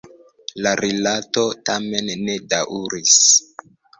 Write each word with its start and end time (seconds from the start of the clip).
La 0.67 0.71
rilato 0.79 1.43
tamen 1.69 2.09
ne 2.23 2.37
daŭris. 2.53 3.21